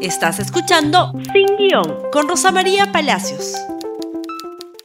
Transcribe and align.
Estás 0.00 0.38
escuchando 0.38 1.12
Sin 1.32 1.56
Guión 1.56 2.08
con 2.12 2.28
Rosa 2.28 2.52
María 2.52 2.92
Palacios. 2.92 3.56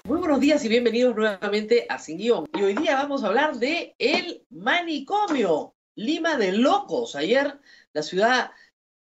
Muy 0.06 0.18
buenos 0.18 0.40
días 0.40 0.66
y 0.66 0.70
bienvenidos 0.70 1.16
nuevamente 1.16 1.86
a 1.88 2.00
Sin 2.00 2.18
Guión. 2.18 2.48
Y 2.52 2.64
hoy 2.64 2.74
día 2.74 2.96
vamos 2.96 3.24
a 3.24 3.28
hablar 3.28 3.58
de 3.58 3.94
el 4.00 4.44
manicomio, 4.50 5.76
Lima 5.96 6.36
de 6.38 6.54
Locos. 6.54 7.16
Ayer 7.16 7.60
la 7.94 8.02
ciudad 8.02 8.52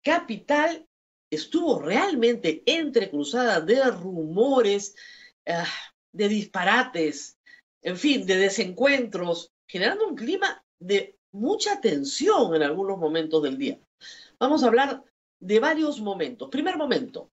capital 0.02 0.88
estuvo 1.30 1.82
realmente 1.82 2.64
entrecruzada 2.66 3.60
de 3.60 3.84
rumores, 3.92 4.96
ah, 5.46 5.68
de 6.14 6.30
disparates, 6.30 7.38
en 7.82 7.98
fin, 7.98 8.26
de 8.26 8.38
desencuentros, 8.38 9.52
generando 9.68 10.08
un 10.08 10.16
clima 10.16 10.64
de 10.80 11.18
mucha 11.34 11.82
tensión 11.82 12.56
en 12.56 12.64
algunos 12.64 12.98
momentos 12.98 13.44
del 13.44 13.58
día. 13.58 13.78
Vamos 14.40 14.64
a 14.64 14.68
hablar 14.68 15.04
de 15.40 15.60
varios 15.60 16.00
momentos. 16.02 16.50
Primer 16.50 16.78
momento, 16.78 17.30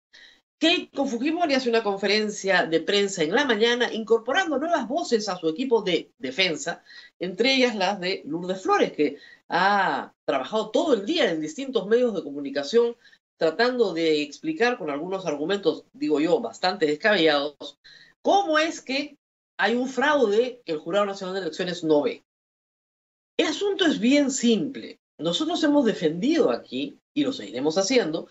Keiko 0.59 1.07
Fujimori 1.07 1.55
hace 1.55 1.69
una 1.69 1.83
conferencia 1.83 2.65
de 2.65 2.81
prensa 2.81 3.23
en 3.23 3.35
la 3.35 3.45
mañana 3.45 3.93
incorporando 3.93 4.59
nuevas 4.59 4.87
voces 4.89 5.29
a 5.29 5.37
su 5.37 5.49
equipo 5.49 5.83
de 5.83 6.11
defensa, 6.19 6.83
entre 7.19 7.55
ellas 7.55 7.75
las 7.75 8.01
de 8.01 8.23
Lourdes 8.25 8.63
Flores, 8.63 8.93
que 8.93 9.19
ha 9.49 10.13
trabajado 10.25 10.71
todo 10.71 10.95
el 10.95 11.05
día 11.05 11.31
en 11.31 11.41
distintos 11.41 11.87
medios 11.87 12.15
de 12.15 12.23
comunicación 12.23 12.97
tratando 13.37 13.93
de 13.93 14.23
explicar 14.23 14.79
con 14.79 14.91
algunos 14.91 15.27
argumentos, 15.27 15.85
digo 15.93 16.21
yo, 16.21 16.41
bastante 16.41 16.87
descabellados, 16.87 17.79
cómo 18.23 18.59
es 18.59 18.81
que 18.81 19.19
hay 19.59 19.75
un 19.75 19.89
fraude 19.89 20.63
que 20.65 20.73
el 20.73 20.79
Jurado 20.79 21.07
Nacional 21.07 21.35
de 21.35 21.43
Elecciones 21.43 21.85
no 21.85 22.03
ve. 22.03 22.25
El 23.37 23.49
asunto 23.49 23.85
es 23.85 23.99
bien 23.99 24.31
simple. 24.31 24.99
Nosotros 25.19 25.63
hemos 25.63 25.85
defendido 25.85 26.51
aquí, 26.51 26.99
y 27.15 27.25
lo 27.25 27.33
seguiremos 27.33 27.79
haciendo, 27.79 28.29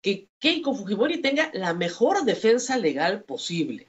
que 0.00 0.28
Keiko 0.40 0.74
Fujimori 0.74 1.20
tenga 1.20 1.50
la 1.52 1.74
mejor 1.74 2.24
defensa 2.24 2.76
legal 2.76 3.22
posible. 3.24 3.88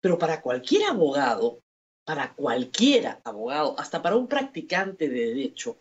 Pero 0.00 0.18
para 0.18 0.42
cualquier 0.42 0.84
abogado, 0.84 1.60
para 2.04 2.34
cualquier 2.34 3.18
abogado, 3.24 3.78
hasta 3.78 4.02
para 4.02 4.16
un 4.16 4.28
practicante 4.28 5.08
de 5.08 5.26
derecho, 5.26 5.78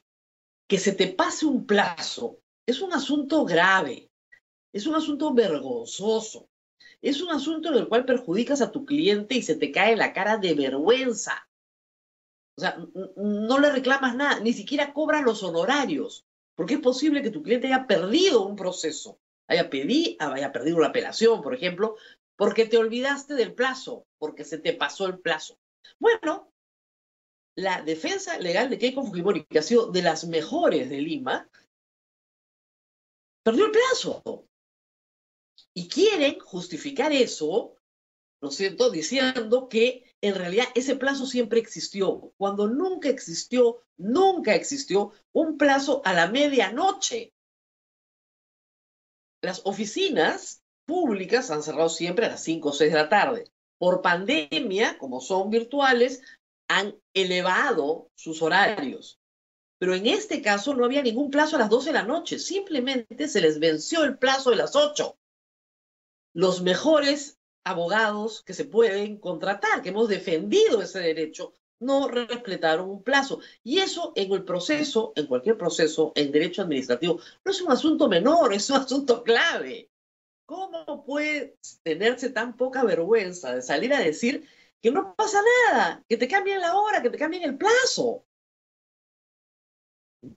que 0.67 0.78
se 0.78 0.94
te 0.94 1.08
pase 1.08 1.45
un 1.45 1.66
plazo 1.66 2.39
es 2.67 2.82
un 2.82 2.94
asunto 2.94 3.45
grave, 3.45 4.09
es 4.73 4.88
un 4.88 4.95
asunto 4.95 5.34
vergonzoso, 5.34 6.50
es 7.02 7.22
un 7.22 7.30
asunto 7.30 7.70
en 7.70 7.76
el 7.76 7.88
cual 7.88 8.06
perjudicas 8.06 8.61
a 8.61 8.72
tu 8.72 8.86
cliente 8.86 9.36
y 9.36 9.44
se 9.44 9.56
te 9.56 9.72
cae 9.72 9.95
la 9.95 10.14
cara 10.14 10.38
de 10.38 10.56
vergüenza. 10.56 11.48
O 12.58 12.61
sea, 12.61 12.78
no 13.17 13.59
le 13.59 13.72
reclamas 13.72 14.16
nada, 14.16 14.39
ni 14.39 14.53
siquiera 14.53 14.94
cobras 14.94 15.23
los 15.23 15.44
honorarios, 15.44 16.25
porque 16.56 16.75
es 16.75 16.80
posible 16.80 17.22
que 17.22 17.31
tu 17.31 17.44
cliente 17.44 17.67
haya 17.67 17.86
perdido 17.86 18.45
un 18.45 18.56
proceso, 18.56 19.20
haya, 19.48 19.70
haya 20.20 20.52
perdido 20.52 20.80
la 20.80 20.88
apelación, 20.88 21.42
por 21.42 21.53
ejemplo, 21.53 21.98
porque 22.38 22.66
te 22.66 22.78
olvidaste 22.78 23.33
del 23.33 23.53
plazo, 23.53 24.06
porque 24.17 24.45
se 24.45 24.58
te 24.58 24.73
pasó 24.73 25.06
el 25.08 25.20
plazo. 25.20 25.59
Bueno, 26.00 26.52
la 27.56 27.81
defensa 27.81 28.38
legal 28.38 28.70
de 28.70 28.78
Keiko 28.78 29.03
Fujimori, 29.03 29.45
que 29.45 29.59
ha 29.59 29.64
sido 29.64 29.92
de 29.92 30.02
las 30.02 30.26
mejores 30.26 30.89
de 30.89 31.02
Lima, 31.02 31.50
perdió 33.44 33.66
el 33.66 33.72
plazo. 33.72 34.48
Y 35.73 35.88
quieren 35.89 36.39
justificar 36.39 37.11
eso, 37.11 37.76
¿no 38.42 38.50
es 38.50 38.56
cierto?, 38.56 38.89
diciendo 38.89 39.67
que 39.67 40.14
en 40.28 40.36
realidad 40.36 40.66
ese 40.76 40.95
plazo 40.95 41.26
siempre 41.26 41.59
existió, 41.59 42.34
cuando 42.38 42.68
nunca 42.68 43.09
existió, 43.09 43.81
nunca 43.98 44.56
existió 44.56 45.12
un 45.34 45.58
plazo 45.58 46.02
a 46.06 46.14
la 46.14 46.28
medianoche. 46.28 47.34
Las 49.42 49.62
oficinas 49.66 50.64
públicas 50.86 51.52
han 51.52 51.64
cerrado 51.64 51.90
siempre 51.90 52.26
a 52.26 52.30
las 52.30 52.44
5 52.44 52.70
o 52.70 52.73
6 52.73 52.92
de 52.92 52.98
la 52.98 53.09
tarde. 53.09 53.52
Por 53.78 54.02
pandemia, 54.02 54.98
como 54.98 55.22
son 55.22 55.50
virtuales, 55.50 56.22
han 56.67 56.95
elevado 57.14 58.10
sus 58.16 58.42
horarios. 58.42 59.20
Pero 59.78 59.94
en 59.94 60.08
este 60.08 60.42
caso 60.42 60.73
no 60.73 60.86
había 60.86 61.04
ningún 61.04 61.30
plazo 61.30 61.58
a 61.58 61.60
las 61.60 61.70
12 61.70 61.88
de 61.88 61.94
la 61.94 62.04
noche, 62.04 62.39
simplemente 62.39 63.28
se 63.28 63.42
les 63.42 63.60
venció 63.60 64.04
el 64.04 64.17
plazo 64.17 64.52
de 64.52 64.55
las 64.55 64.76
8. 64.76 65.17
Los 66.33 66.61
mejores 66.61 67.38
abogados 67.65 68.43
que 68.43 68.53
se 68.53 68.65
pueden 68.65 69.17
contratar, 69.17 69.81
que 69.81 69.89
hemos 69.89 70.08
defendido 70.08 70.81
ese 70.81 70.99
derecho, 70.99 71.53
no 71.80 72.08
respetaron 72.08 72.89
un 72.89 73.03
plazo. 73.03 73.39
Y 73.64 73.80
eso 73.80 74.14
en 74.15 74.31
el 74.31 74.45
proceso, 74.45 75.11
en 75.15 75.27
cualquier 75.27 75.58
proceso, 75.58 76.14
en 76.15 76.31
derecho 76.31 76.61
administrativo, 76.61 77.20
no 77.43 77.52
es 77.52 77.61
un 77.61 77.71
asunto 77.71 78.08
menor, 78.08 78.54
es 78.54 78.70
un 78.70 78.77
asunto 78.77 79.23
clave. 79.23 79.89
¿Cómo 80.45 81.04
puede 81.05 81.58
tenerse 81.83 82.30
tan 82.30 82.55
poca 82.55 82.83
vergüenza 82.83 83.55
de 83.55 83.61
salir 83.64 83.93
a 83.93 83.99
decir 83.99 84.48
que 84.81 84.92
no 84.92 85.15
pasa 85.15 85.42
nada, 85.71 86.04
que 86.08 86.17
te 86.17 86.27
cambien 86.27 86.61
la 86.61 86.75
hora, 86.75 87.02
que 87.02 87.09
te 87.09 87.17
cambien 87.17 87.43
el 87.43 87.58
plazo? 87.58 88.25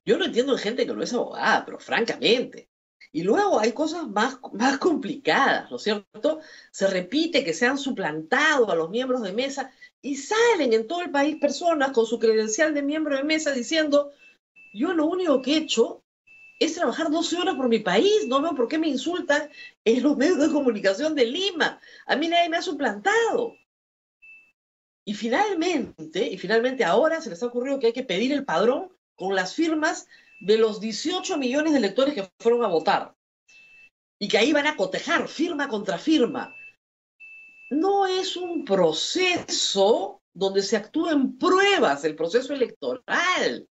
Yo 0.04 0.16
no 0.16 0.24
entiendo 0.24 0.52
en 0.52 0.58
gente 0.58 0.86
que 0.86 0.94
no 0.94 1.02
es 1.02 1.12
abogada, 1.12 1.64
pero 1.66 1.78
francamente. 1.78 2.70
Y 3.12 3.22
luego 3.22 3.58
hay 3.58 3.72
cosas 3.72 4.06
más, 4.08 4.38
más 4.52 4.78
complicadas, 4.78 5.70
¿no 5.70 5.76
es 5.76 5.82
cierto? 5.82 6.40
Se 6.70 6.86
repite 6.86 7.44
que 7.44 7.54
se 7.54 7.66
han 7.66 7.78
suplantado 7.78 8.70
a 8.70 8.76
los 8.76 8.90
miembros 8.90 9.22
de 9.22 9.32
mesa 9.32 9.70
y 10.02 10.16
salen 10.16 10.72
en 10.72 10.86
todo 10.86 11.02
el 11.02 11.10
país 11.10 11.36
personas 11.36 11.92
con 11.92 12.06
su 12.06 12.18
credencial 12.18 12.74
de 12.74 12.82
miembro 12.82 13.16
de 13.16 13.24
mesa 13.24 13.52
diciendo, 13.52 14.12
yo 14.74 14.92
lo 14.92 15.06
único 15.06 15.40
que 15.40 15.54
he 15.54 15.56
hecho 15.58 16.02
es 16.58 16.74
trabajar 16.74 17.10
12 17.10 17.36
horas 17.36 17.54
por 17.54 17.68
mi 17.68 17.78
país, 17.78 18.26
no 18.26 18.42
veo 18.42 18.54
por 18.54 18.68
qué 18.68 18.78
me 18.78 18.88
insultan 18.88 19.48
en 19.84 20.02
los 20.02 20.16
medios 20.16 20.38
de 20.38 20.52
comunicación 20.52 21.14
de 21.14 21.24
Lima. 21.24 21.80
A 22.06 22.16
mí 22.16 22.28
nadie 22.28 22.48
me 22.48 22.56
ha 22.56 22.62
suplantado. 22.62 23.54
Y 25.04 25.14
finalmente, 25.14 26.28
y 26.28 26.36
finalmente 26.36 26.84
ahora 26.84 27.20
se 27.20 27.30
les 27.30 27.42
ha 27.42 27.46
ocurrido 27.46 27.78
que 27.78 27.86
hay 27.86 27.92
que 27.92 28.02
pedir 28.02 28.32
el 28.32 28.44
padrón 28.44 28.92
con 29.14 29.34
las 29.34 29.54
firmas 29.54 30.06
de 30.40 30.58
los 30.58 30.80
18 30.80 31.36
millones 31.38 31.72
de 31.72 31.78
electores 31.78 32.14
que 32.14 32.28
fueron 32.38 32.64
a 32.64 32.68
votar 32.68 33.14
y 34.18 34.28
que 34.28 34.38
ahí 34.38 34.52
van 34.52 34.66
a 34.66 34.76
cotejar 34.76 35.28
firma 35.28 35.68
contra 35.68 35.98
firma. 35.98 36.54
No 37.70 38.06
es 38.06 38.36
un 38.36 38.64
proceso 38.64 40.22
donde 40.32 40.62
se 40.62 40.76
actúen 40.76 41.38
pruebas 41.38 42.04
el 42.04 42.16
proceso 42.16 42.52
electoral. 42.52 43.68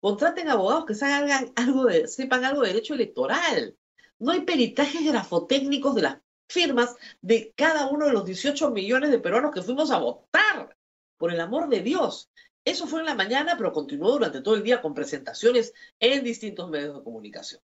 Contraten 0.00 0.48
abogados 0.48 0.86
que 0.86 0.94
sepan 0.94 1.52
algo 1.56 1.84
de, 1.86 2.08
sepan 2.08 2.44
algo 2.44 2.62
de 2.62 2.68
derecho 2.68 2.94
electoral. 2.94 3.76
No 4.18 4.32
hay 4.32 4.42
peritajes 4.42 5.04
grafotécnicos 5.04 5.94
de 5.94 6.02
las 6.02 6.18
firmas 6.48 6.94
de 7.20 7.52
cada 7.56 7.88
uno 7.88 8.06
de 8.06 8.12
los 8.12 8.24
18 8.24 8.70
millones 8.70 9.10
de 9.10 9.18
peruanos 9.18 9.52
que 9.52 9.62
fuimos 9.62 9.90
a 9.90 9.98
votar. 9.98 10.76
Por 11.16 11.32
el 11.32 11.40
amor 11.40 11.68
de 11.68 11.80
Dios. 11.80 12.30
Eso 12.64 12.86
fue 12.86 13.00
en 13.00 13.06
la 13.06 13.14
mañana, 13.14 13.56
pero 13.56 13.72
continuó 13.72 14.12
durante 14.12 14.40
todo 14.40 14.54
el 14.54 14.62
día 14.62 14.80
con 14.80 14.94
presentaciones 14.94 15.74
en 16.00 16.24
distintos 16.24 16.70
medios 16.70 16.96
de 16.96 17.04
comunicación. 17.04 17.60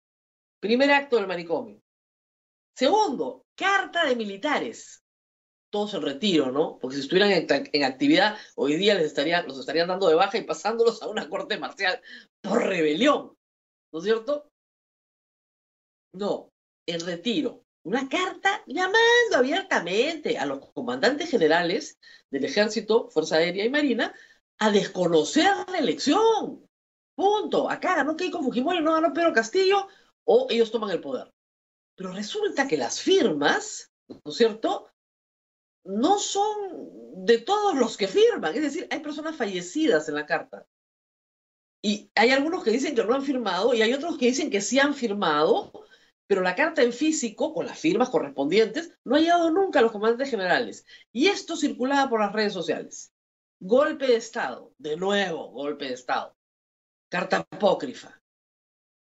Primer 0.60 0.90
acto 0.92 1.16
del 1.16 1.26
manicomio. 1.26 1.82
Segundo, 2.76 3.44
carta 3.56 4.06
de 4.06 4.14
militares. 4.14 5.02
Todos 5.70 5.94
en 5.94 6.02
retiro, 6.02 6.52
¿no? 6.52 6.78
Porque 6.78 6.96
si 6.96 7.02
estuvieran 7.02 7.32
en, 7.32 7.84
actividad, 7.84 8.38
hoy 8.54 8.76
día 8.76 8.94
les 8.94 9.06
estarían, 9.06 9.46
los 9.48 9.58
estarían 9.58 9.88
dando 9.88 10.08
de 10.08 10.14
baja 10.14 10.38
y 10.38 10.42
pasándolos 10.42 11.02
a 11.02 11.08
una 11.08 11.28
corte 11.28 11.58
marcial 11.58 12.00
por 12.40 12.64
rebelión. 12.64 13.36
¿No 13.92 13.98
es 13.98 14.04
cierto? 14.04 14.48
No, 16.12 16.52
en 16.86 17.00
retiro. 17.00 17.64
Una 17.82 18.08
carta 18.08 18.62
llamando 18.66 19.36
abiertamente 19.36 20.38
a 20.38 20.46
los 20.46 20.70
comandantes 20.72 21.28
generales 21.28 21.98
del 22.30 22.44
Ejército, 22.44 23.10
Fuerza 23.10 23.36
Aérea 23.36 23.64
y 23.64 23.70
Marina 23.70 24.14
a 24.58 24.70
desconocer 24.70 25.50
la 25.70 25.78
elección. 25.78 26.66
Punto. 27.14 27.70
Acá 27.70 27.96
ganó 27.96 28.16
Keiko 28.16 28.42
Fujimori, 28.42 28.82
no 28.82 28.92
ganó 28.92 29.12
Pedro 29.12 29.32
Castillo, 29.32 29.88
o 30.24 30.46
ellos 30.50 30.70
toman 30.70 30.90
el 30.90 31.00
poder. 31.00 31.32
Pero 31.96 32.12
resulta 32.12 32.66
que 32.66 32.76
las 32.76 33.00
firmas, 33.00 33.92
¿no 34.08 34.20
es 34.26 34.36
cierto? 34.36 34.90
No 35.84 36.18
son 36.18 37.24
de 37.24 37.38
todos 37.38 37.76
los 37.76 37.96
que 37.96 38.08
firman. 38.08 38.54
Es 38.54 38.62
decir, 38.62 38.88
hay 38.90 39.00
personas 39.00 39.36
fallecidas 39.36 40.08
en 40.08 40.16
la 40.16 40.26
carta. 40.26 40.66
Y 41.82 42.10
hay 42.14 42.30
algunos 42.30 42.64
que 42.64 42.70
dicen 42.70 42.94
que 42.94 43.04
no 43.04 43.14
han 43.14 43.22
firmado 43.22 43.74
y 43.74 43.82
hay 43.82 43.92
otros 43.92 44.16
que 44.16 44.26
dicen 44.26 44.50
que 44.50 44.62
sí 44.62 44.78
han 44.78 44.94
firmado, 44.94 45.84
pero 46.26 46.40
la 46.40 46.54
carta 46.54 46.82
en 46.82 46.94
físico, 46.94 47.52
con 47.52 47.66
las 47.66 47.78
firmas 47.78 48.08
correspondientes, 48.08 48.98
no 49.04 49.16
ha 49.16 49.20
llegado 49.20 49.50
nunca 49.50 49.78
a 49.78 49.82
los 49.82 49.92
comandantes 49.92 50.30
generales. 50.30 50.86
Y 51.12 51.26
esto 51.26 51.56
circulaba 51.56 52.08
por 52.08 52.20
las 52.20 52.32
redes 52.32 52.54
sociales. 52.54 53.13
Golpe 53.66 54.08
de 54.08 54.16
Estado, 54.16 54.74
de 54.76 54.94
nuevo, 54.94 55.50
golpe 55.50 55.86
de 55.86 55.94
Estado. 55.94 56.36
Carta 57.08 57.38
apócrifa. 57.50 58.20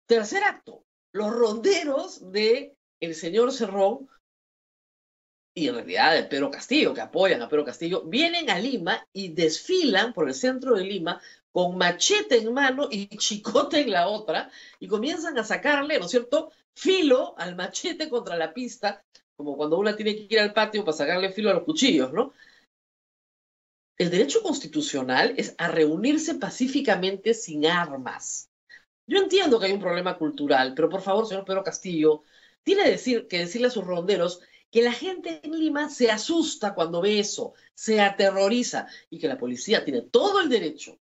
Tercer 0.05 0.41
acto, 0.45 0.85
los 1.11 1.35
ronderos 1.35 2.31
de 2.31 2.73
el 3.01 3.13
señor 3.13 3.51
Cerrón 3.51 4.09
y 5.53 5.67
en 5.67 5.75
realidad 5.75 6.13
de 6.13 6.23
Pedro 6.23 6.49
Castillo, 6.49 6.93
que 6.93 7.01
apoyan 7.01 7.41
a 7.41 7.49
Pedro 7.49 7.65
Castillo, 7.65 8.03
vienen 8.05 8.49
a 8.49 8.57
Lima 8.57 9.05
y 9.11 9.33
desfilan 9.33 10.13
por 10.13 10.29
el 10.29 10.33
centro 10.33 10.75
de 10.75 10.85
Lima 10.85 11.19
con 11.51 11.77
machete 11.77 12.37
en 12.37 12.53
mano 12.53 12.87
y 12.89 13.07
chicote 13.17 13.81
en 13.81 13.91
la 13.91 14.07
otra, 14.07 14.49
y 14.79 14.87
comienzan 14.87 15.37
a 15.37 15.43
sacarle, 15.43 15.99
¿no 15.99 16.05
es 16.05 16.11
cierto?, 16.11 16.53
filo 16.73 17.35
al 17.37 17.57
machete 17.57 18.09
contra 18.09 18.37
la 18.37 18.53
pista, 18.53 19.03
como 19.35 19.57
cuando 19.57 19.77
uno 19.77 19.93
tiene 19.93 20.15
que 20.15 20.33
ir 20.33 20.39
al 20.39 20.53
patio 20.53 20.85
para 20.85 20.95
sacarle 20.95 21.33
filo 21.33 21.49
a 21.49 21.55
los 21.55 21.63
cuchillos, 21.63 22.13
¿no? 22.13 22.31
El 23.97 24.11
derecho 24.11 24.43
constitucional 24.43 25.33
es 25.37 25.55
a 25.57 25.69
reunirse 25.69 26.35
pacíficamente 26.35 27.33
sin 27.33 27.65
armas. 27.65 28.51
Yo 29.07 29.17
entiendo 29.17 29.59
que 29.59 29.65
hay 29.65 29.71
un 29.71 29.79
problema 29.79 30.17
cultural, 30.17 30.73
pero 30.75 30.87
por 30.87 31.01
favor, 31.01 31.25
señor 31.25 31.45
Pedro 31.45 31.63
Castillo, 31.63 32.23
tiene 32.61 32.83
que 33.27 33.39
decirle 33.39 33.67
a 33.67 33.71
sus 33.71 33.85
ronderos 33.85 34.41
que 34.69 34.83
la 34.83 34.91
gente 34.91 35.39
en 35.43 35.57
Lima 35.57 35.89
se 35.89 36.11
asusta 36.11 36.75
cuando 36.75 37.01
ve 37.01 37.19
eso, 37.19 37.53
se 37.73 38.01
aterroriza 38.01 38.87
y 39.09 39.17
que 39.17 39.27
la 39.27 39.37
policía 39.37 39.83
tiene 39.83 40.01
todo 40.01 40.41
el 40.41 40.49
derecho 40.49 40.99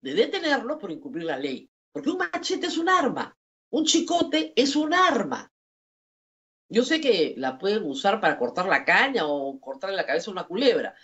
de 0.00 0.14
detenerlo 0.14 0.78
por 0.78 0.90
incumplir 0.90 1.24
la 1.24 1.38
ley. 1.38 1.70
Porque 1.92 2.10
un 2.10 2.18
machete 2.18 2.66
es 2.66 2.78
un 2.78 2.88
arma, 2.88 3.36
un 3.70 3.84
chicote 3.84 4.52
es 4.56 4.74
un 4.74 4.92
arma. 4.92 5.52
Yo 6.68 6.82
sé 6.82 7.00
que 7.00 7.34
la 7.36 7.58
pueden 7.58 7.84
usar 7.84 8.20
para 8.20 8.38
cortar 8.38 8.66
la 8.66 8.84
caña 8.84 9.26
o 9.26 9.60
cortarle 9.60 9.94
la 9.94 10.06
cabeza 10.06 10.30
a 10.30 10.32
una 10.32 10.46
culebra, 10.46 10.94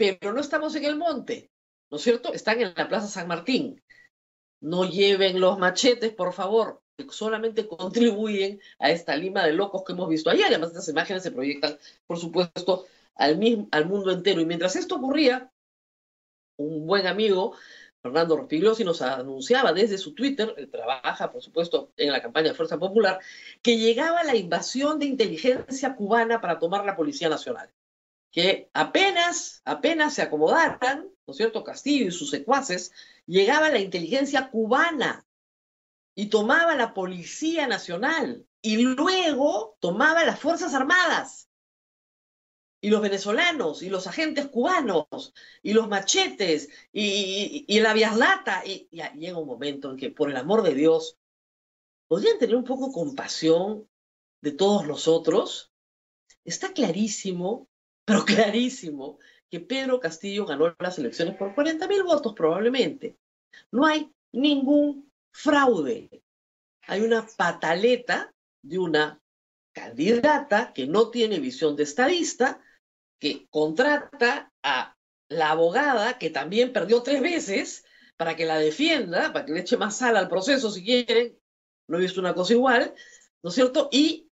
pero 0.00 0.32
no 0.32 0.40
estamos 0.40 0.74
en 0.76 0.86
el 0.86 0.96
monte, 0.96 1.50
¿no 1.90 1.98
es 1.98 2.02
cierto? 2.02 2.32
Están 2.32 2.58
en 2.62 2.72
la 2.74 2.88
Plaza 2.88 3.06
San 3.06 3.28
Martín. 3.28 3.82
No 4.62 4.88
lleven 4.88 5.40
los 5.40 5.58
machetes, 5.58 6.14
por 6.14 6.32
favor, 6.32 6.80
que 6.96 7.04
solamente 7.10 7.68
contribuyen 7.68 8.62
a 8.78 8.90
esta 8.90 9.14
lima 9.14 9.44
de 9.44 9.52
locos 9.52 9.84
que 9.84 9.92
hemos 9.92 10.08
visto 10.08 10.30
ayer. 10.30 10.46
Además, 10.46 10.70
estas 10.70 10.88
imágenes 10.88 11.22
se 11.22 11.32
proyectan, 11.32 11.78
por 12.06 12.18
supuesto, 12.18 12.86
al, 13.14 13.36
mundo 13.36 14.10
entero. 14.10 14.40
Y 14.40 14.46
mientras 14.46 14.74
esto 14.74 14.96
ocurría, 14.96 15.52
un 16.56 16.86
buen 16.86 17.06
amigo, 17.06 17.54
Fernando 18.00 18.38
Rospigliosi, 18.38 18.84
nos 18.84 19.02
anunciaba 19.02 19.74
desde 19.74 19.98
su 19.98 20.14
Twitter, 20.14 20.54
él 20.56 20.70
trabaja, 20.70 21.30
por 21.30 21.42
supuesto, 21.42 21.92
en 21.98 22.10
la 22.10 22.22
campaña 22.22 22.48
de 22.48 22.54
Fuerza 22.54 22.78
Popular, 22.78 23.20
que 23.60 23.76
llegaba 23.76 24.24
la 24.24 24.34
invasión 24.34 24.98
de 24.98 25.04
inteligencia 25.04 25.94
cubana 25.94 26.40
para 26.40 26.58
tomar 26.58 26.86
la 26.86 26.96
Policía 26.96 27.28
Nacional 27.28 27.70
que 28.30 28.70
apenas, 28.74 29.62
apenas 29.64 30.14
se 30.14 30.22
acomodaran, 30.22 31.08
¿no 31.26 31.32
es 31.32 31.36
cierto?, 31.36 31.64
Castillo 31.64 32.06
y 32.06 32.12
sus 32.12 32.30
secuaces, 32.30 32.92
llegaba 33.26 33.70
la 33.70 33.80
inteligencia 33.80 34.50
cubana 34.50 35.26
y 36.14 36.26
tomaba 36.26 36.74
la 36.74 36.94
Policía 36.94 37.66
Nacional 37.66 38.46
y 38.62 38.76
luego 38.76 39.76
tomaba 39.80 40.24
las 40.24 40.38
Fuerzas 40.38 40.74
Armadas 40.74 41.48
y 42.80 42.88
los 42.88 43.02
venezolanos 43.02 43.82
y 43.82 43.90
los 43.90 44.06
agentes 44.06 44.48
cubanos 44.48 45.34
y 45.62 45.72
los 45.72 45.88
machetes 45.88 46.68
y, 46.92 47.78
la 47.80 47.92
viaslata. 47.92 48.62
Y, 48.64 48.88
y 48.90 49.02
llega 49.18 49.38
un 49.38 49.46
momento 49.46 49.90
en 49.90 49.96
que, 49.96 50.10
por 50.10 50.30
el 50.30 50.36
amor 50.36 50.62
de 50.62 50.74
Dios, 50.74 51.18
podrían 52.08 52.38
tener 52.38 52.56
un 52.56 52.64
poco 52.64 52.90
compasión 52.90 53.88
de 54.40 54.52
todos 54.52 54.86
nosotros. 54.86 55.72
Está 56.44 56.72
clarísimo 56.72 57.69
pero 58.10 58.24
clarísimo 58.24 59.18
que 59.48 59.60
Pedro 59.60 60.00
Castillo 60.00 60.44
ganó 60.44 60.74
las 60.80 60.98
elecciones 60.98 61.36
por 61.36 61.54
40 61.54 61.86
mil 61.86 62.02
votos 62.02 62.34
probablemente. 62.34 63.16
No 63.70 63.86
hay 63.86 64.10
ningún 64.32 65.10
fraude. 65.32 66.22
Hay 66.88 67.02
una 67.02 67.24
pataleta 67.36 68.32
de 68.62 68.78
una 68.78 69.20
candidata 69.72 70.72
que 70.72 70.88
no 70.88 71.10
tiene 71.10 71.38
visión 71.38 71.76
de 71.76 71.84
estadista, 71.84 72.60
que 73.20 73.46
contrata 73.48 74.52
a 74.62 74.96
la 75.28 75.50
abogada 75.50 76.18
que 76.18 76.30
también 76.30 76.72
perdió 76.72 77.02
tres 77.02 77.20
veces 77.20 77.84
para 78.16 78.34
que 78.34 78.44
la 78.44 78.58
defienda, 78.58 79.32
para 79.32 79.46
que 79.46 79.52
le 79.52 79.60
eche 79.60 79.76
más 79.76 79.96
sal 79.96 80.16
al 80.16 80.28
proceso 80.28 80.70
si 80.70 80.82
quieren, 80.82 81.38
no 81.88 81.98
he 81.98 82.00
visto 82.00 82.20
una 82.20 82.34
cosa 82.34 82.54
igual, 82.54 82.92
¿no 83.42 83.50
es 83.50 83.54
cierto? 83.54 83.88
Y 83.92 84.29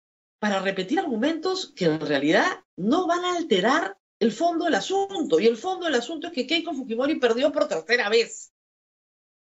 para 0.42 0.60
repetir 0.60 0.98
argumentos 0.98 1.72
que 1.76 1.86
en 1.86 2.00
realidad 2.00 2.66
no 2.76 3.06
van 3.06 3.24
a 3.24 3.36
alterar 3.36 3.96
el 4.20 4.32
fondo 4.32 4.66
del 4.66 4.74
asunto. 4.74 5.40
Y 5.40 5.46
el 5.46 5.56
fondo 5.56 5.86
del 5.86 5.94
asunto 5.94 6.28
es 6.28 6.34
que 6.34 6.48
Keiko 6.48 6.74
Fujimori 6.74 7.20
perdió 7.20 7.52
por 7.52 7.68
tercera 7.68 8.10
vez, 8.10 8.52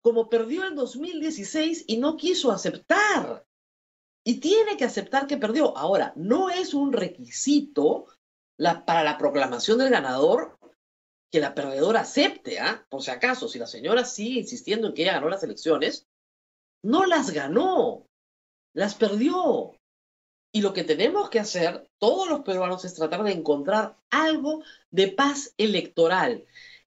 como 0.03 0.29
perdió 0.29 0.67
en 0.67 0.75
2016 0.75 1.85
y 1.87 1.99
no 1.99 2.17
quiso 2.17 2.51
aceptar. 2.51 3.47
Y 4.25 4.41
tiene 4.41 4.77
que 4.77 4.85
aceptar 4.85 5.29
que 5.29 5.37
perdió. 5.37 5.79
Ahora, 5.79 6.13
no 6.17 6.51
es 6.51 6.75
un 6.75 6.93
requisito 6.93 8.07
para 8.57 9.05
la 9.05 9.19
proclamación 9.19 9.79
del 9.79 9.91
ganador 9.91 10.59
que 11.31 11.39
la 11.39 11.55
perdedora 11.55 12.01
acepte, 12.01 12.59
¿ah? 12.59 12.85
por 12.91 13.05
si 13.05 13.13
acaso, 13.13 13.47
si 13.47 13.61
la 13.61 13.69
señora 13.69 14.05
sigue 14.05 14.41
insistiendo 14.41 14.89
en 14.89 14.95
que 14.95 15.03
ella 15.03 15.13
ganó 15.13 15.29
las 15.29 15.45
elecciones, 15.45 16.09
no 16.83 17.07
las 17.07 17.31
ganó, 17.31 18.09
las 18.75 18.97
perdió. 18.97 19.78
Y 20.59 20.61
lo 20.61 20.73
que 20.73 20.83
tenemos 20.83 21.31
que 21.31 21.39
hacer, 21.39 21.89
todos 21.99 22.29
los 22.29 22.41
peruanos, 22.41 22.85
es 22.85 22.93
tratar 22.93 23.23
de 23.23 23.31
encontrar 23.31 23.97
algo 24.11 24.65
de 24.91 25.07
paz 25.07 25.55
electoral. 25.57 26.47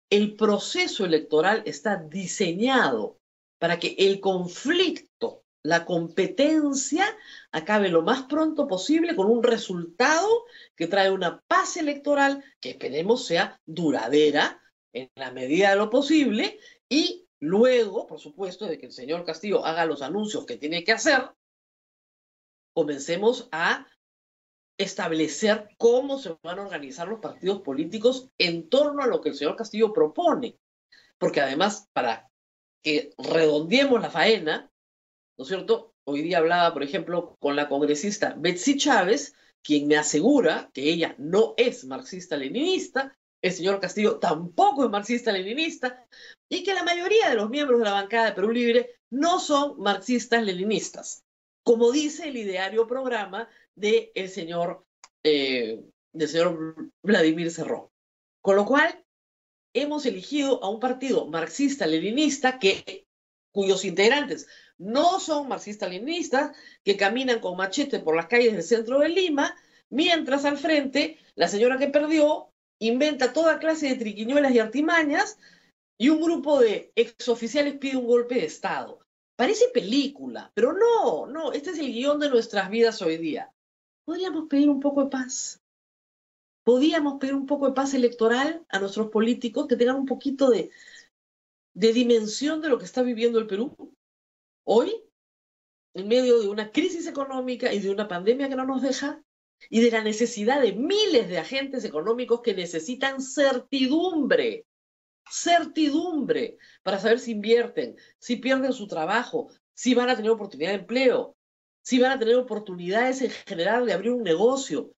El 0.09 0.35
proceso 0.35 1.05
electoral 1.05 1.63
está 1.65 1.95
diseñado 1.95 3.17
para 3.59 3.79
que 3.79 3.95
el 3.97 4.19
conflicto, 4.19 5.45
la 5.63 5.85
competencia, 5.85 7.05
acabe 7.53 7.87
lo 7.87 8.01
más 8.01 8.23
pronto 8.23 8.67
posible 8.67 9.15
con 9.15 9.27
un 9.27 9.41
resultado 9.41 10.27
que 10.75 10.87
trae 10.87 11.09
una 11.09 11.39
paz 11.47 11.77
electoral 11.77 12.43
que 12.59 12.71
esperemos 12.71 13.25
sea 13.25 13.57
duradera 13.65 14.61
en 14.91 15.09
la 15.15 15.31
medida 15.31 15.69
de 15.69 15.77
lo 15.77 15.89
posible 15.89 16.59
y 16.89 17.25
luego, 17.39 18.05
por 18.05 18.19
supuesto, 18.19 18.65
de 18.65 18.77
que 18.77 18.87
el 18.87 18.91
señor 18.91 19.23
Castillo 19.23 19.65
haga 19.65 19.85
los 19.85 20.01
anuncios 20.01 20.45
que 20.45 20.57
tiene 20.57 20.83
que 20.83 20.91
hacer, 20.91 21.31
comencemos 22.73 23.47
a 23.51 23.87
establecer 24.77 25.69
cómo 25.77 26.17
se 26.17 26.35
van 26.41 26.59
a 26.59 26.63
organizar 26.63 27.07
los 27.07 27.19
partidos 27.19 27.61
políticos 27.61 28.29
en 28.37 28.69
torno 28.69 29.03
a 29.03 29.07
lo 29.07 29.21
que 29.21 29.29
el 29.29 29.35
señor 29.35 29.55
Castillo 29.55 29.93
propone. 29.93 30.57
Porque 31.17 31.41
además, 31.41 31.87
para 31.93 32.29
que 32.83 33.11
redondeemos 33.17 34.01
la 34.01 34.09
faena, 34.09 34.71
¿no 35.37 35.43
es 35.43 35.47
cierto? 35.47 35.93
Hoy 36.03 36.23
día 36.23 36.39
hablaba, 36.39 36.73
por 36.73 36.83
ejemplo, 36.83 37.37
con 37.39 37.55
la 37.55 37.69
congresista 37.69 38.33
Betsy 38.37 38.77
Chávez, 38.77 39.35
quien 39.61 39.87
me 39.87 39.97
asegura 39.97 40.71
que 40.73 40.89
ella 40.89 41.15
no 41.19 41.53
es 41.57 41.85
marxista-leninista, 41.85 43.15
el 43.43 43.51
señor 43.51 43.79
Castillo 43.79 44.17
tampoco 44.17 44.85
es 44.85 44.89
marxista-leninista, 44.89 46.07
y 46.49 46.63
que 46.63 46.73
la 46.73 46.83
mayoría 46.83 47.29
de 47.29 47.35
los 47.35 47.49
miembros 47.49 47.79
de 47.79 47.85
la 47.85 47.93
bancada 47.93 48.27
de 48.27 48.31
Perú 48.33 48.51
Libre 48.51 48.99
no 49.11 49.39
son 49.39 49.77
marxistas-leninistas 49.77 51.23
como 51.63 51.91
dice 51.91 52.29
el 52.29 52.37
ideario 52.37 52.87
programa 52.87 53.49
del 53.75 54.29
señor, 54.29 54.85
eh, 55.23 55.83
del 56.13 56.27
señor 56.27 56.91
Vladimir 57.03 57.51
Cerrón. 57.51 57.89
Con 58.41 58.55
lo 58.55 58.65
cual, 58.65 59.03
hemos 59.73 60.05
elegido 60.05 60.63
a 60.63 60.69
un 60.69 60.79
partido 60.79 61.27
marxista-leninista 61.27 62.59
que, 62.59 63.05
cuyos 63.53 63.85
integrantes 63.85 64.47
no 64.77 65.19
son 65.19 65.47
marxistas-leninistas, 65.47 66.57
que 66.83 66.97
caminan 66.97 67.39
con 67.39 67.55
machete 67.55 67.99
por 67.99 68.15
las 68.15 68.27
calles 68.27 68.53
del 68.53 68.63
centro 68.63 68.99
de 68.99 69.09
Lima, 69.09 69.55
mientras 69.89 70.45
al 70.45 70.57
frente 70.57 71.19
la 71.35 71.47
señora 71.47 71.77
que 71.77 71.87
perdió 71.87 72.51
inventa 72.79 73.31
toda 73.31 73.59
clase 73.59 73.89
de 73.89 73.95
triquiñuelas 73.95 74.53
y 74.53 74.59
artimañas 74.59 75.37
y 75.99 76.09
un 76.09 76.19
grupo 76.19 76.59
de 76.59 76.91
exoficiales 76.95 77.77
pide 77.77 77.97
un 77.97 78.07
golpe 78.07 78.35
de 78.35 78.45
Estado. 78.45 79.05
Parece 79.35 79.69
película, 79.69 80.51
pero 80.53 80.73
no, 80.73 81.25
no, 81.25 81.51
este 81.51 81.71
es 81.71 81.79
el 81.79 81.91
guion 81.91 82.19
de 82.19 82.29
nuestras 82.29 82.69
vidas 82.69 83.01
hoy 83.01 83.17
día. 83.17 83.51
¿Podríamos 84.05 84.47
pedir 84.47 84.69
un 84.69 84.79
poco 84.79 85.03
de 85.03 85.09
paz? 85.09 85.61
¿Podríamos 86.63 87.19
pedir 87.19 87.33
un 87.33 87.45
poco 87.45 87.67
de 87.67 87.73
paz 87.73 87.93
electoral 87.93 88.65
a 88.69 88.79
nuestros 88.79 89.09
políticos 89.09 89.67
que 89.67 89.75
tengan 89.75 89.95
un 89.95 90.05
poquito 90.05 90.49
de, 90.49 90.69
de 91.73 91.93
dimensión 91.93 92.61
de 92.61 92.69
lo 92.69 92.77
que 92.77 92.85
está 92.85 93.01
viviendo 93.01 93.39
el 93.39 93.47
Perú? 93.47 93.95
Hoy, 94.63 95.03
en 95.95 96.07
medio 96.07 96.39
de 96.39 96.47
una 96.47 96.71
crisis 96.71 97.07
económica 97.07 97.73
y 97.73 97.79
de 97.79 97.89
una 97.89 98.07
pandemia 98.07 98.47
que 98.47 98.55
no 98.55 98.65
nos 98.65 98.81
deja, 98.81 99.23
y 99.69 99.81
de 99.81 99.91
la 99.91 100.03
necesidad 100.03 100.61
de 100.61 100.73
miles 100.73 101.29
de 101.29 101.37
agentes 101.37 101.83
económicos 101.83 102.41
que 102.41 102.53
necesitan 102.53 103.21
certidumbre 103.21 104.65
certidumbre 105.31 106.57
para 106.83 106.99
saber 106.99 107.19
si 107.19 107.31
invierten, 107.31 107.95
si 108.19 108.35
pierden 108.35 108.73
su 108.73 108.87
trabajo, 108.87 109.49
si 109.73 109.95
van 109.95 110.09
a 110.09 110.15
tener 110.15 110.31
oportunidad 110.31 110.71
de 110.71 110.79
empleo, 110.79 111.35
si 111.81 111.99
van 111.99 112.11
a 112.11 112.19
tener 112.19 112.35
oportunidades 112.35 113.21
en 113.21 113.31
general 113.31 113.85
de 113.85 113.93
abrir 113.93 114.11
un 114.11 114.23
negocio. 114.23 114.93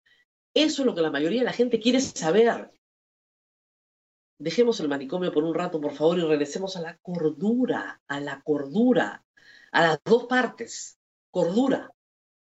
Eso 0.54 0.82
es 0.82 0.86
lo 0.86 0.94
que 0.94 1.02
la 1.02 1.10
mayoría 1.10 1.40
de 1.40 1.46
la 1.46 1.52
gente 1.52 1.80
quiere 1.80 2.00
saber. 2.00 2.70
Dejemos 4.38 4.80
el 4.80 4.88
manicomio 4.88 5.32
por 5.32 5.44
un 5.44 5.54
rato, 5.54 5.80
por 5.80 5.92
favor, 5.92 6.18
y 6.18 6.22
regresemos 6.22 6.76
a 6.76 6.80
la 6.80 6.96
cordura, 6.98 8.02
a 8.08 8.20
la 8.20 8.42
cordura, 8.42 9.24
a 9.70 9.82
las 9.82 10.00
dos 10.04 10.24
partes. 10.24 10.98
Cordura. 11.30 11.92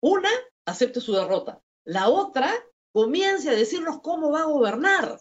Una, 0.02 0.30
acepte 0.66 1.00
su 1.00 1.14
derrota. 1.14 1.62
La 1.86 2.10
otra, 2.10 2.52
comience 2.92 3.50
a 3.50 3.54
decirnos 3.54 4.02
cómo 4.02 4.32
va 4.32 4.42
a 4.42 4.46
gobernar 4.46 5.20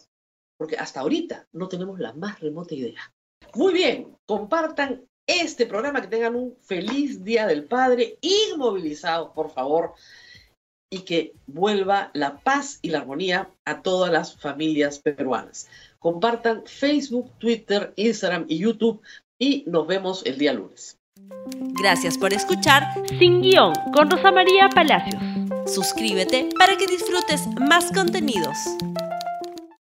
porque 0.56 0.76
hasta 0.76 1.00
ahorita 1.00 1.46
no 1.52 1.68
tenemos 1.68 1.98
la 1.98 2.12
más 2.12 2.40
remota 2.40 2.74
idea. 2.74 3.12
Muy 3.54 3.72
bien, 3.72 4.16
compartan 4.26 5.04
este 5.26 5.66
programa, 5.66 6.02
que 6.02 6.08
tengan 6.08 6.36
un 6.36 6.56
feliz 6.62 7.24
Día 7.24 7.46
del 7.46 7.64
Padre, 7.64 8.18
inmovilizados, 8.20 9.30
por 9.30 9.50
favor, 9.50 9.94
y 10.90 11.00
que 11.00 11.34
vuelva 11.46 12.10
la 12.14 12.38
paz 12.38 12.78
y 12.82 12.90
la 12.90 12.98
armonía 12.98 13.50
a 13.64 13.82
todas 13.82 14.12
las 14.12 14.36
familias 14.36 14.98
peruanas. 14.98 15.68
Compartan 15.98 16.62
Facebook, 16.66 17.32
Twitter, 17.38 17.92
Instagram 17.96 18.44
y 18.48 18.58
YouTube 18.58 19.00
y 19.38 19.64
nos 19.66 19.86
vemos 19.86 20.24
el 20.24 20.38
día 20.38 20.52
lunes. 20.52 20.98
Gracias 21.80 22.16
por 22.18 22.32
escuchar 22.32 22.82
Sin 23.18 23.40
Guión 23.40 23.72
con 23.92 24.10
Rosa 24.10 24.30
María 24.30 24.68
Palacios. 24.68 25.22
Suscríbete 25.66 26.48
para 26.58 26.76
que 26.76 26.86
disfrutes 26.86 27.46
más 27.58 27.90
contenidos. 27.92 28.56